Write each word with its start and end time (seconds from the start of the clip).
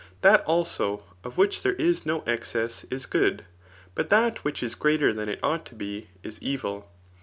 That, 0.21 0.43
also, 0.45 1.03
of 1.23 1.37
which 1.37 1.61
there 1.61 1.73
is 1.75 2.07
no 2.07 2.21
excess 2.25 2.85
is 2.89 3.05
good; 3.05 3.45
but 3.93 4.09
that 4.09 4.43
which 4.43 4.63
is 4.63 4.73
greater 4.73 5.13
than 5.13 5.29
it 5.29 5.37
ought 5.43 5.63
to 5.67 5.75
be 5.75 6.07
is 6.23 6.41
evil. 6.41 6.89